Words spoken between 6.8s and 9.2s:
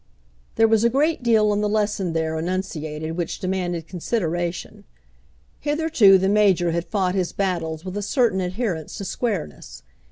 fought his battles with a certain adherence to